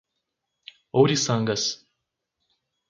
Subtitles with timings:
[0.97, 1.63] Ouriçangas